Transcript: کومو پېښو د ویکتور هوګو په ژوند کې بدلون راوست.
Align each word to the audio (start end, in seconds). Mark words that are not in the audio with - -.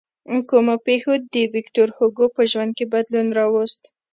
کومو 0.49 0.75
پېښو 0.87 1.13
د 1.33 1.35
ویکتور 1.53 1.87
هوګو 1.97 2.25
په 2.35 2.41
ژوند 2.51 2.71
کې 2.77 2.85
بدلون 2.93 3.27
راوست. 3.37 3.81